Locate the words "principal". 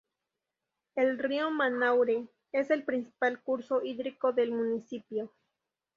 2.83-3.39